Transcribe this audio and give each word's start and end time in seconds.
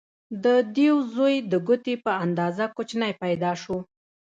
د 0.43 0.45
دیو 0.75 0.95
زوی 1.13 1.35
د 1.51 1.53
ګوتې 1.67 1.95
په 2.05 2.11
اندازه 2.25 2.65
کوچنی 2.75 3.11
پیدا 3.23 3.51
شو. 3.61 3.77